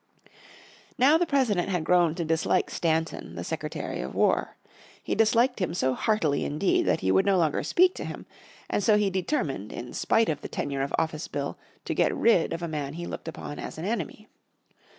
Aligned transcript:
Now 0.97 1.19
the 1.19 1.27
President 1.27 1.69
has 1.69 1.83
grown 1.83 2.15
to 2.15 2.25
dislike 2.25 2.69
Edwin 2.71 2.75
Stanton, 2.75 3.35
the 3.35 3.43
Secretary 3.43 4.01
of 4.01 4.15
War. 4.15 4.57
he 5.03 5.13
disliked 5.13 5.59
him 5.61 5.75
so 5.75 5.93
heartily 5.93 6.43
indeed 6.43 6.87
that 6.87 7.01
he 7.01 7.11
would 7.11 7.23
no 7.23 7.37
longer 7.37 7.61
speak 7.61 7.93
to 7.97 8.05
him, 8.05 8.25
and 8.67 8.83
so 8.83 8.97
he 8.97 9.11
determined 9.11 9.71
in 9.71 9.93
spite 9.93 10.27
of 10.29 10.41
the 10.41 10.49
Tenure 10.49 10.81
of 10.81 10.91
Office 10.97 11.27
Bill 11.27 11.55
to 11.85 11.93
get 11.93 12.17
rid 12.17 12.51
of 12.51 12.63
a 12.63 12.67
man 12.67 12.93
he 12.93 13.05
looked 13.05 13.27
upon 13.27 13.59
as 13.59 13.77
an 13.77 13.85
enemy. 13.85 14.27